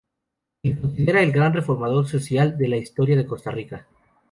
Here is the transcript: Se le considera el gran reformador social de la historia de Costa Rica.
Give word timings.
Se 0.63 0.69
le 0.69 0.81
considera 0.81 1.21
el 1.21 1.31
gran 1.31 1.53
reformador 1.53 2.07
social 2.07 2.57
de 2.57 2.67
la 2.67 2.77
historia 2.77 3.15
de 3.15 3.27
Costa 3.27 3.51
Rica. 3.51 3.85